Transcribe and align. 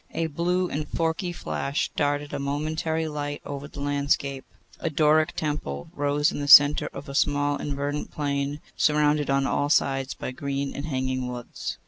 A 0.15 0.25
blue 0.25 0.67
and 0.67 0.87
forky 0.89 1.31
flash 1.31 1.91
darted 1.95 2.33
a 2.33 2.39
momentary 2.39 3.07
light 3.07 3.39
over 3.45 3.67
the 3.67 3.81
landscape. 3.81 4.45
A 4.79 4.89
Doric 4.89 5.35
temple 5.35 5.91
rose 5.93 6.31
in 6.31 6.39
the 6.39 6.47
centre 6.47 6.89
of 6.91 7.07
a 7.07 7.13
small 7.13 7.55
and 7.57 7.75
verdant 7.75 8.09
plain, 8.09 8.61
surrounded 8.75 9.29
on 9.29 9.45
all 9.45 9.69
sides 9.69 10.15
by 10.15 10.31
green 10.31 10.73
and 10.75 10.85
hanging 10.87 11.27
woods. 11.27 11.77